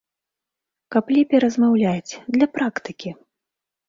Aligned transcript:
Каб 0.95 1.11
лепей 1.17 1.39
размаўляць, 1.43 2.17
для 2.37 2.47
практыкі! 2.57 3.13